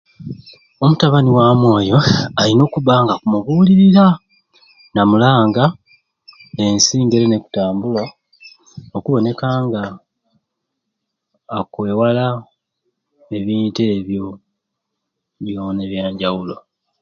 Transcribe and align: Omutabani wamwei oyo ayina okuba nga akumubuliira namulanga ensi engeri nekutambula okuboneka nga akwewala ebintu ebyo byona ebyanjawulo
Omutabani 0.83 1.29
wamwei 1.37 1.71
oyo 1.79 1.97
ayina 2.41 2.61
okuba 2.65 2.93
nga 3.01 3.13
akumubuliira 3.15 4.05
namulanga 4.93 5.65
ensi 6.63 6.93
engeri 6.97 7.25
nekutambula 7.27 8.03
okuboneka 8.97 9.47
nga 9.65 9.83
akwewala 11.57 12.25
ebintu 13.37 13.81
ebyo 13.95 14.25
byona 15.43 15.79
ebyanjawulo 15.83 16.55